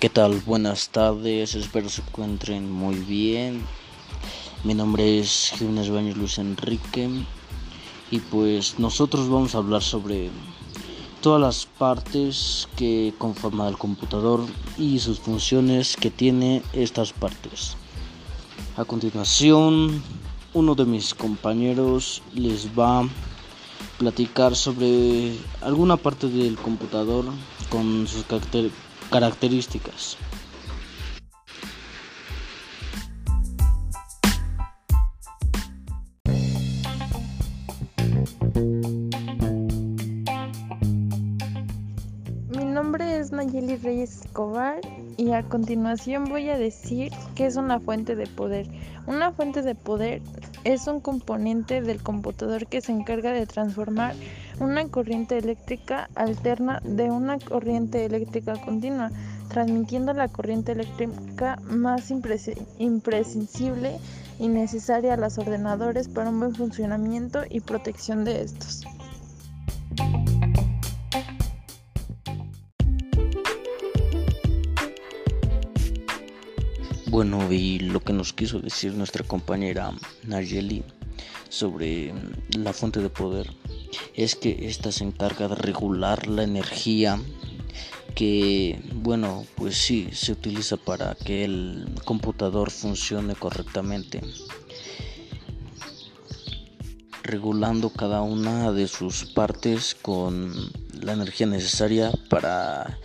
¿Qué 0.00 0.08
tal? 0.08 0.40
Buenas 0.46 0.88
tardes, 0.88 1.54
espero 1.54 1.90
se 1.90 2.00
encuentren 2.00 2.72
muy 2.72 2.94
bien. 2.94 3.62
Mi 4.64 4.72
nombre 4.72 5.18
es 5.18 5.52
Jiménez 5.54 5.90
Baños 5.90 6.16
Luis 6.16 6.38
Enrique 6.38 7.06
y 8.10 8.18
pues 8.18 8.78
nosotros 8.78 9.28
vamos 9.28 9.54
a 9.54 9.58
hablar 9.58 9.82
sobre 9.82 10.30
todas 11.20 11.38
las 11.42 11.66
partes 11.66 12.66
que 12.78 13.12
conforman 13.18 13.68
el 13.68 13.76
computador 13.76 14.46
y 14.78 15.00
sus 15.00 15.20
funciones 15.20 15.98
que 15.98 16.10
tiene 16.10 16.62
estas 16.72 17.12
partes. 17.12 17.76
A 18.78 18.86
continuación, 18.86 20.02
uno 20.54 20.74
de 20.76 20.86
mis 20.86 21.12
compañeros 21.12 22.22
les 22.32 22.68
va 22.68 23.00
a 23.00 23.08
platicar 23.98 24.56
sobre 24.56 25.36
alguna 25.60 25.98
parte 25.98 26.26
del 26.26 26.56
computador 26.56 27.26
con 27.68 28.06
sus 28.08 28.24
características 28.24 28.89
características. 29.10 30.16
Mi 42.48 42.64
nombre 42.64 43.18
es 43.18 43.32
Nayeli 43.32 43.76
Reyes 43.76 44.24
Escobar 44.24 44.80
y 45.16 45.32
a 45.32 45.42
continuación 45.42 46.24
voy 46.24 46.48
a 46.48 46.56
decir 46.56 47.12
qué 47.34 47.46
es 47.46 47.56
una 47.56 47.80
fuente 47.80 48.16
de 48.16 48.26
poder. 48.26 48.68
Una 49.06 49.32
fuente 49.32 49.62
de 49.62 49.74
poder 49.74 50.22
es 50.64 50.86
un 50.86 51.00
componente 51.00 51.80
del 51.82 52.02
computador 52.02 52.66
que 52.66 52.80
se 52.80 52.92
encarga 52.92 53.32
de 53.32 53.46
transformar 53.46 54.14
una 54.58 54.86
corriente 54.88 55.38
eléctrica 55.38 56.10
alterna 56.14 56.80
de 56.84 57.10
una 57.10 57.38
corriente 57.38 58.04
eléctrica 58.04 58.60
continua, 58.60 59.10
transmitiendo 59.48 60.12
la 60.12 60.28
corriente 60.28 60.72
eléctrica 60.72 61.58
más 61.64 62.10
imprescindible 62.10 63.98
y 64.38 64.48
necesaria 64.48 65.14
a 65.14 65.16
los 65.16 65.38
ordenadores 65.38 66.08
para 66.08 66.30
un 66.30 66.40
buen 66.40 66.54
funcionamiento 66.54 67.42
y 67.48 67.60
protección 67.60 68.24
de 68.24 68.42
estos. 68.42 68.84
Bueno, 77.10 77.52
y 77.52 77.80
lo 77.80 77.98
que 77.98 78.12
nos 78.12 78.32
quiso 78.32 78.60
decir 78.60 78.94
nuestra 78.94 79.24
compañera 79.24 79.92
Nayeli 80.28 80.84
sobre 81.48 82.14
la 82.56 82.72
fuente 82.72 83.00
de 83.00 83.10
poder 83.10 83.50
es 84.14 84.36
que 84.36 84.68
esta 84.68 84.92
se 84.92 85.02
encarga 85.02 85.48
de 85.48 85.56
regular 85.56 86.28
la 86.28 86.44
energía 86.44 87.18
que 88.14 88.80
bueno 88.94 89.44
pues 89.56 89.76
sí 89.76 90.10
se 90.12 90.30
utiliza 90.30 90.76
para 90.76 91.16
que 91.16 91.44
el 91.44 91.84
computador 92.04 92.70
funcione 92.70 93.34
correctamente 93.34 94.20
regulando 97.24 97.90
cada 97.90 98.22
una 98.22 98.70
de 98.70 98.86
sus 98.86 99.24
partes 99.24 99.96
con 100.00 100.52
la 101.02 101.14
energía 101.14 101.48
necesaria 101.48 102.12
para 102.28 102.98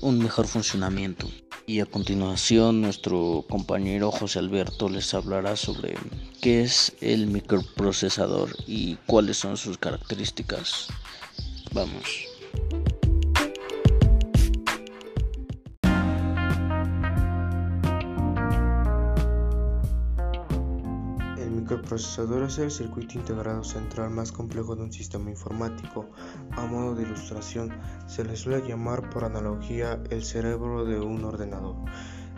un 0.00 0.18
mejor 0.18 0.46
funcionamiento. 0.46 1.28
Y 1.70 1.78
a 1.78 1.86
continuación 1.86 2.80
nuestro 2.80 3.44
compañero 3.48 4.10
José 4.10 4.40
Alberto 4.40 4.88
les 4.88 5.14
hablará 5.14 5.54
sobre 5.54 5.94
qué 6.40 6.62
es 6.62 6.96
el 7.00 7.28
microprocesador 7.28 8.56
y 8.66 8.96
cuáles 9.06 9.36
son 9.36 9.56
sus 9.56 9.78
características. 9.78 10.88
Vamos. 11.72 12.26
Procesador 21.90 22.44
es 22.44 22.56
el 22.58 22.70
circuito 22.70 23.18
integrado 23.18 23.64
central 23.64 24.10
más 24.10 24.30
complejo 24.30 24.76
de 24.76 24.82
un 24.82 24.92
sistema 24.92 25.28
informático. 25.28 26.08
A 26.52 26.64
modo 26.64 26.94
de 26.94 27.02
ilustración, 27.02 27.76
se 28.06 28.24
le 28.24 28.36
suele 28.36 28.64
llamar 28.64 29.10
por 29.10 29.24
analogía 29.24 30.00
el 30.08 30.22
cerebro 30.22 30.84
de 30.84 31.00
un 31.00 31.24
ordenador. 31.24 31.74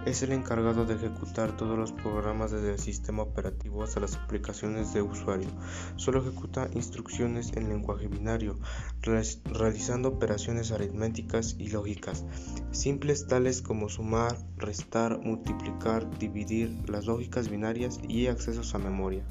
Es 0.04 0.20
el 0.24 0.32
encargado 0.32 0.84
de 0.84 0.94
ejecutar 0.94 1.56
todos 1.56 1.78
los 1.78 1.92
programas 1.92 2.50
desde 2.50 2.72
el 2.72 2.78
sistema 2.80 3.22
operativo 3.22 3.84
hasta 3.84 4.00
las 4.00 4.16
aplicaciones 4.16 4.92
de 4.92 5.00
usuario. 5.00 5.48
Solo 5.94 6.20
ejecuta 6.20 6.68
instrucciones 6.74 7.52
en 7.54 7.68
lenguaje 7.68 8.08
binario, 8.08 8.58
realizando 9.00 10.08
operaciones 10.08 10.72
aritméticas 10.72 11.54
y 11.56 11.68
lógicas, 11.68 12.24
simples 12.72 13.28
tales 13.28 13.62
como 13.62 13.88
sumar, 13.88 14.36
restar, 14.56 15.20
multiplicar, 15.20 16.18
dividir, 16.18 16.90
las 16.90 17.06
lógicas 17.06 17.48
binarias 17.48 18.00
y 18.08 18.26
accesos 18.26 18.74
a 18.74 18.78
memoria 18.78 19.24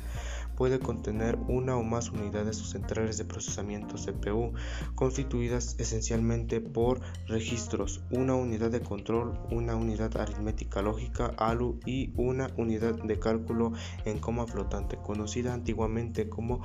puede 0.61 0.77
contener 0.77 1.39
una 1.47 1.75
o 1.75 1.81
más 1.81 2.11
unidades 2.11 2.57
centrales 2.57 3.17
de 3.17 3.25
procesamiento 3.25 3.95
CPU, 3.95 4.53
constituidas 4.93 5.75
esencialmente 5.79 6.61
por 6.61 7.01
registros, 7.25 8.03
una 8.11 8.35
unidad 8.35 8.69
de 8.69 8.81
control, 8.81 9.39
una 9.49 9.75
unidad 9.75 10.15
aritmética 10.17 10.83
lógica 10.83 11.33
ALU 11.37 11.79
y 11.83 12.13
una 12.15 12.51
unidad 12.57 12.93
de 12.93 13.17
cálculo 13.17 13.71
en 14.05 14.19
coma 14.19 14.45
flotante, 14.45 14.97
conocida 14.97 15.55
antiguamente 15.55 16.29
como 16.29 16.61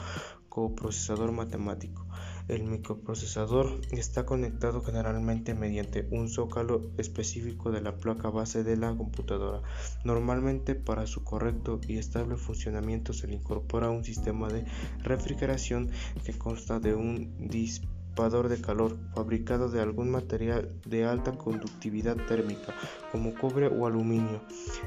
coprocesador 0.56 1.32
matemático. 1.32 2.06
El 2.48 2.64
microprocesador 2.64 3.78
está 3.90 4.24
conectado 4.24 4.80
generalmente 4.80 5.52
mediante 5.52 6.08
un 6.10 6.30
zócalo 6.30 6.92
específico 6.96 7.70
de 7.72 7.82
la 7.82 7.98
placa 7.98 8.30
base 8.30 8.64
de 8.64 8.78
la 8.78 8.96
computadora. 8.96 9.60
Normalmente 10.02 10.74
para 10.74 11.06
su 11.06 11.24
correcto 11.24 11.78
y 11.86 11.98
estable 11.98 12.38
funcionamiento 12.38 13.12
se 13.12 13.26
le 13.26 13.34
incorpora 13.34 13.90
un 13.90 14.02
sistema 14.02 14.48
de 14.48 14.64
refrigeración 15.02 15.90
que 16.24 16.32
consta 16.38 16.80
de 16.80 16.94
un 16.94 17.36
dispositivo 17.48 17.95
de 18.16 18.62
calor 18.62 18.96
fabricado 19.14 19.68
de 19.68 19.82
algún 19.82 20.10
material 20.10 20.72
de 20.86 21.04
alta 21.04 21.32
conductividad 21.32 22.16
térmica 22.26 22.74
como 23.12 23.34
cobre 23.34 23.66
o 23.66 23.86
aluminio. 23.86 24.40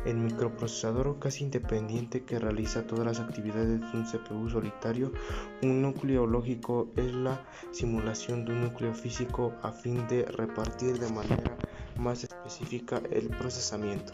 El 0.04 0.18
microprocesador 0.18 1.20
casi 1.20 1.44
independiente 1.44 2.24
que 2.24 2.40
realiza 2.40 2.88
todas 2.88 3.06
las 3.06 3.20
actividades 3.20 3.80
de 3.80 3.98
un 3.98 4.04
CPU 4.06 4.50
solitario, 4.50 5.12
un 5.62 5.80
núcleo 5.80 6.26
lógico 6.26 6.90
es 6.96 7.14
la 7.14 7.46
simulación 7.72 8.46
de 8.46 8.54
un 8.54 8.64
núcleo 8.64 8.96
físico 8.96 9.54
a 9.62 9.72
fin 9.72 10.08
de 10.08 10.26
repartir 10.26 10.98
de 10.98 11.12
manera 11.14 11.56
más 12.00 12.24
específica 12.24 13.00
el 13.12 13.28
procesamiento. 13.30 14.12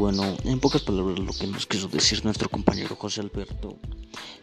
Bueno, 0.00 0.34
en 0.44 0.60
pocas 0.60 0.80
palabras 0.80 1.18
lo 1.18 1.30
que 1.30 1.46
nos 1.46 1.66
quiso 1.66 1.86
decir 1.86 2.24
nuestro 2.24 2.48
compañero 2.48 2.96
José 2.96 3.20
Alberto 3.20 3.76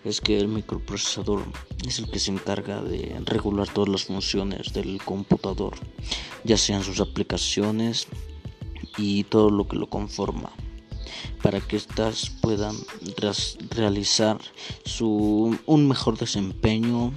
es 0.06 0.22
que 0.22 0.38
el 0.38 0.47
microprocesador 0.47 1.45
es 1.84 1.97
el 1.97 2.12
que 2.12 2.19
se 2.19 2.29
encarga 2.29 2.84
de 2.84 3.19
regular 3.25 3.68
todas 3.68 3.90
las 3.90 4.03
funciones 4.03 4.72
del 4.72 5.01
computador, 5.03 5.73
ya 6.44 6.57
sean 6.57 6.84
sus 6.84 7.00
aplicaciones 7.00 8.06
y 9.00 9.23
todo 9.23 9.50
lo 9.50 9.68
que 9.68 9.78
lo 9.78 9.90
conforma, 9.90 10.51
para 11.41 11.59
que 11.59 11.78
éstas 11.78 12.29
puedan 12.39 12.75
realizar 13.72 14.38
su, 14.85 15.57
un 15.66 15.88
mejor 15.88 16.19
desempeño 16.19 17.12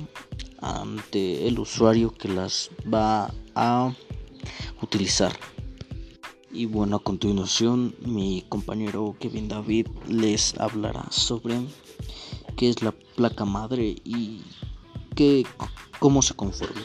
ante 0.62 1.46
el 1.46 1.58
usuario 1.58 2.10
que 2.10 2.28
las 2.28 2.70
va 2.90 3.34
a 3.54 3.92
utilizar. 4.80 5.38
Y 6.52 6.66
bueno, 6.66 6.96
a 6.96 6.98
continuación 6.98 7.94
mi 8.04 8.44
compañero 8.48 9.14
Kevin 9.20 9.46
David 9.46 9.86
les 10.08 10.58
hablará 10.58 11.06
sobre 11.10 11.60
qué 12.56 12.70
es 12.70 12.82
la 12.82 12.92
placa 13.14 13.44
madre 13.44 13.94
y 14.02 14.42
qué, 15.14 15.46
cómo 16.00 16.22
se 16.22 16.34
conforma. 16.34 16.82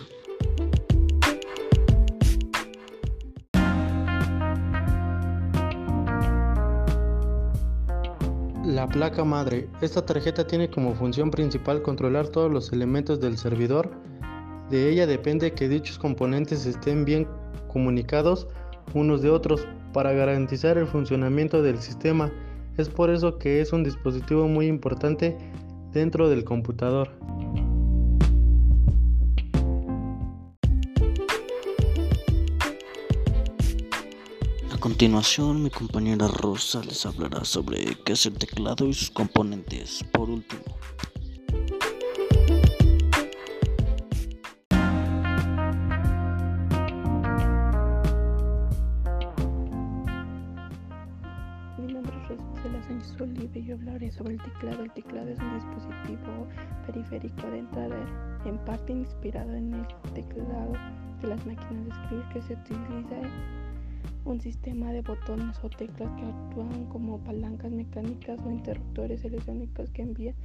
La 8.63 8.87
placa 8.87 9.23
madre. 9.23 9.67
Esta 9.81 10.05
tarjeta 10.05 10.45
tiene 10.45 10.69
como 10.69 10.93
función 10.93 11.31
principal 11.31 11.81
controlar 11.81 12.27
todos 12.27 12.51
los 12.51 12.71
elementos 12.71 13.19
del 13.19 13.35
servidor. 13.37 13.91
De 14.69 14.91
ella 14.91 15.07
depende 15.07 15.53
que 15.53 15.67
dichos 15.67 15.97
componentes 15.97 16.67
estén 16.67 17.03
bien 17.03 17.27
comunicados 17.67 18.47
unos 18.93 19.21
de 19.21 19.29
otros 19.29 19.67
para 19.93 20.13
garantizar 20.13 20.77
el 20.77 20.87
funcionamiento 20.87 21.61
del 21.61 21.79
sistema. 21.79 22.31
Es 22.77 22.89
por 22.89 23.09
eso 23.09 23.37
que 23.37 23.61
es 23.61 23.71
un 23.73 23.83
dispositivo 23.83 24.47
muy 24.47 24.67
importante 24.67 25.37
dentro 25.93 26.29
del 26.29 26.43
computador. 26.43 27.09
A 34.71 34.77
continuación, 34.77 35.63
mi 35.63 35.69
compañera 35.69 36.27
Rosa 36.27 36.81
les 36.83 37.05
hablará 37.05 37.45
sobre 37.45 37.95
qué 38.03 38.13
es 38.13 38.25
el 38.25 38.33
teclado 38.33 38.85
y 38.87 38.93
sus 38.93 39.09
componentes. 39.09 40.03
Por 40.11 40.29
último. 40.29 40.63
Sobre 54.15 54.33
el 54.33 54.41
teclado. 54.41 54.83
El 54.83 54.91
teclado 54.91 55.29
es 55.29 55.39
un 55.39 55.53
dispositivo 55.55 56.47
periférico 56.85 57.47
de 57.47 57.59
entrada, 57.59 58.41
en 58.45 58.57
parte 58.59 58.93
inspirado 58.93 59.53
en 59.53 59.73
el 59.73 59.87
teclado 60.13 60.73
de 61.21 61.27
las 61.27 61.45
máquinas 61.45 61.85
de 61.85 61.91
escribir 61.91 62.25
que 62.33 62.41
se 62.41 62.53
utiliza 62.53 63.15
un 64.25 64.41
sistema 64.41 64.91
de 64.91 65.01
botones 65.01 65.57
o 65.63 65.69
teclas 65.69 66.11
que 66.13 66.25
actúan 66.25 66.85
como 66.85 67.19
palancas 67.19 67.71
mecánicas 67.71 68.39
o 68.43 68.49
interruptores 68.49 69.23
electrónicos 69.23 69.91
que 69.91 70.01
envían 70.01 70.35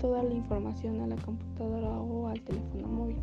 toda 0.00 0.22
la 0.22 0.34
información 0.34 1.00
a 1.00 1.06
la 1.06 1.16
computadora 1.16 1.88
o 1.88 2.28
al 2.28 2.40
teléfono 2.40 2.88
móvil. 2.88 3.16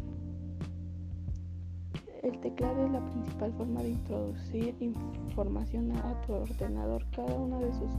El 2.23 2.39
teclado 2.39 2.85
es 2.85 2.91
la 2.91 3.05
principal 3.05 3.53
forma 3.53 3.83
de 3.83 3.89
introducir 3.89 4.75
información 4.79 5.91
a 5.91 6.19
tu 6.21 6.33
ordenador. 6.33 7.05
Cada 7.11 7.35
una 7.35 7.59
de 7.59 7.71
sus 7.73 7.91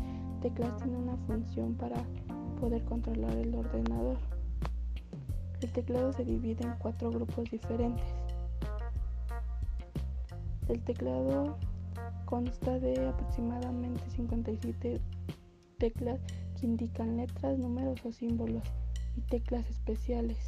teclas 0.46 0.76
tiene 0.76 0.96
una 0.96 1.16
función 1.26 1.74
para 1.74 1.96
poder 2.60 2.84
controlar 2.84 3.36
el 3.36 3.52
ordenador. 3.52 4.16
El 5.60 5.72
teclado 5.72 6.12
se 6.12 6.24
divide 6.24 6.64
en 6.64 6.74
cuatro 6.78 7.10
grupos 7.10 7.50
diferentes. 7.50 8.06
El 10.68 10.80
teclado 10.84 11.58
consta 12.26 12.78
de 12.78 13.08
aproximadamente 13.08 14.08
57 14.10 15.00
teclas 15.78 16.20
que 16.60 16.66
indican 16.66 17.16
letras, 17.16 17.58
números 17.58 17.98
o 18.04 18.12
símbolos 18.12 18.62
y 19.16 19.22
teclas 19.22 19.68
especiales. 19.68 20.38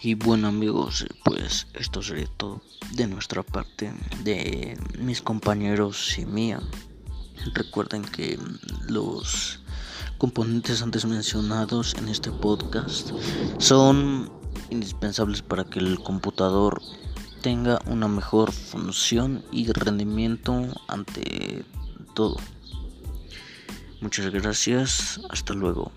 Y 0.00 0.14
bueno 0.14 0.48
amigos, 0.48 1.06
pues 1.24 1.66
esto 1.74 2.02
sería 2.02 2.28
todo 2.36 2.62
de 2.92 3.08
nuestra 3.08 3.42
parte, 3.42 3.92
de 4.22 4.78
mis 4.98 5.20
compañeros 5.20 6.18
y 6.18 6.24
mía. 6.24 6.60
Recuerden 7.54 8.02
que 8.02 8.38
los 8.88 9.60
componentes 10.18 10.82
antes 10.82 11.04
mencionados 11.04 11.94
en 11.94 12.08
este 12.08 12.30
podcast 12.30 13.10
son 13.58 14.30
indispensables 14.70 15.42
para 15.42 15.64
que 15.64 15.80
el 15.80 15.98
computador 15.98 16.80
tenga 17.42 17.80
una 17.86 18.06
mejor 18.06 18.52
función 18.52 19.44
y 19.50 19.70
rendimiento 19.72 20.66
ante 20.86 21.64
todo. 22.14 22.36
Muchas 24.00 24.30
gracias, 24.30 25.20
hasta 25.28 25.54
luego. 25.54 25.90